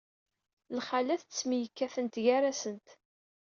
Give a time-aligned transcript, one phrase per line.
[0.77, 2.87] Lxalat ttemyekkatent gar-asent.